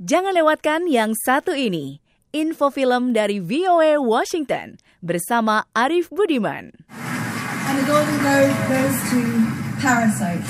[0.00, 2.00] Jangan lewatkan yang satu ini.
[2.32, 6.72] Info film dari VOA Washington bersama Arif Budiman.
[7.68, 9.20] And the Golden Globe goes to
[9.76, 10.40] Parasite.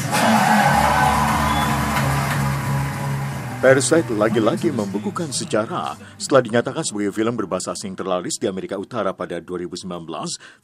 [3.60, 5.92] Parasite lagi-lagi membukukan sejarah.
[6.16, 9.84] Setelah dinyatakan sebagai film berbahasa asing terlaris di Amerika Utara pada 2019,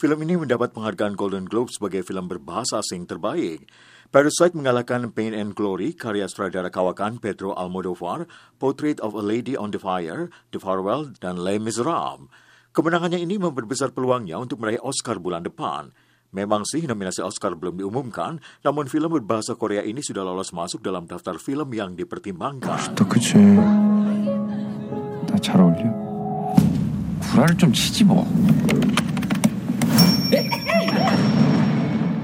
[0.01, 3.69] film ini mendapat penghargaan Golden Globe sebagai film berbahasa asing terbaik.
[4.09, 8.25] Parasite mengalahkan Pain and Glory, karya sutradara kawakan Pedro Almodovar,
[8.57, 12.33] Portrait of a Lady on the Fire, The Farewell, dan Les Miserables.
[12.73, 15.93] Kemenangannya ini memperbesar peluangnya untuk meraih Oscar bulan depan.
[16.37, 21.09] Memang sih nominasi Oscar belum diumumkan, namun film berbahasa Korea ini sudah lolos masuk dalam
[21.09, 22.93] daftar film yang dipertimbangkan.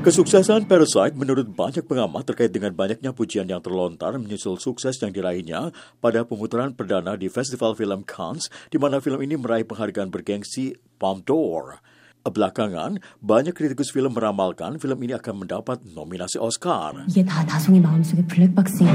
[0.04, 5.72] Kesuksesan Parasite menurut banyak pengamat terkait dengan banyaknya pujian yang terlontar menyusul sukses yang diraihnya
[6.04, 11.24] pada pemutaran perdana di Festival Film Cannes, di mana film ini meraih penghargaan bergengsi Palme
[11.24, 11.80] d'Or.
[12.27, 17.07] Belakangan, banyak kritikus film meramalkan film ini akan mendapat nominasi Oscar.
[17.07, 18.89] 이게 다 다송이 마음속의 블랙박스인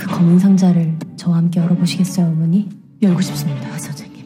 [0.00, 2.68] 그 검은 상자를 저와 함께 열어보시겠어요, 어머니?
[3.02, 4.20] 열고 싶습니다, 선생님.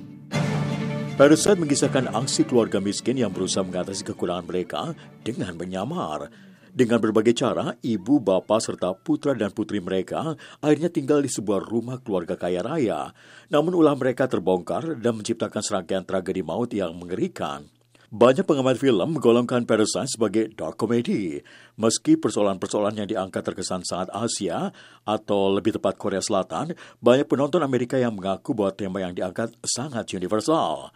[1.19, 6.31] Parasite mengisahkan aksi keluarga miskin yang berusaha mengatasi kekurangan mereka dengan menyamar.
[6.70, 11.98] Dengan berbagai cara, ibu, bapak, serta putra dan putri mereka akhirnya tinggal di sebuah rumah
[12.02, 13.14] keluarga kaya raya.
[13.50, 17.66] Namun ulah mereka terbongkar dan menciptakan serangkaian tragedi maut yang mengerikan.
[18.10, 21.46] Banyak pengamat film menggolongkan Parasite sebagai dark comedy.
[21.78, 24.74] Meski persoalan-persoalan yang diangkat terkesan sangat Asia,
[25.06, 30.10] atau lebih tepat Korea Selatan, banyak penonton Amerika yang mengaku bahwa tema yang diangkat sangat
[30.18, 30.90] universal.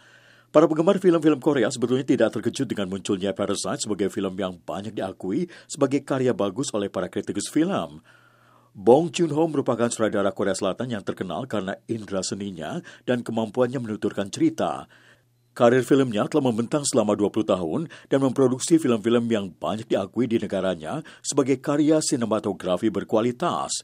[0.54, 5.50] Para penggemar film-film Korea sebetulnya tidak terkejut dengan munculnya Parasite sebagai film yang banyak diakui
[5.66, 7.98] sebagai karya bagus oleh para kritikus film.
[8.70, 14.86] Bong Joon-ho merupakan sutradara Korea Selatan yang terkenal karena indera seninya dan kemampuannya menuturkan cerita.
[15.58, 21.02] Karir filmnya telah membentang selama 20 tahun dan memproduksi film-film yang banyak diakui di negaranya
[21.18, 23.82] sebagai karya sinematografi berkualitas.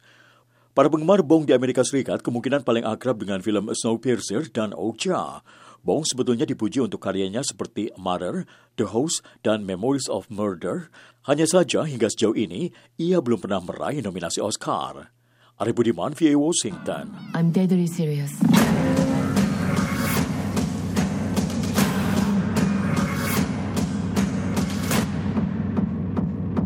[0.70, 5.42] Para penggemar Bong di Amerika Serikat kemungkinan paling akrab dengan film Snowpiercer dan Okja.
[5.85, 10.89] Bong sebetulnya dipuji untuk karyanya seperti Mother, The Host, dan Memories of Murder.
[11.29, 15.13] Hanya saja hingga sejauh ini, ia belum pernah meraih nominasi Oscar.
[15.61, 17.13] Ari Budiman, VA Washington.
[17.37, 18.33] I'm deadly serious.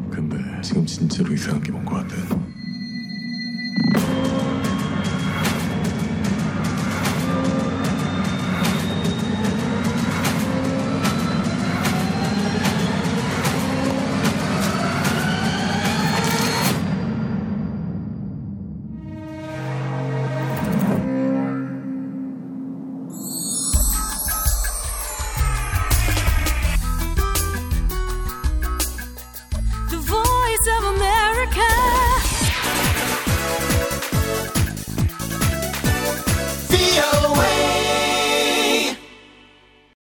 [0.09, 2.32] 근데 지금 진짜로 이상한 게 뭔 것 같아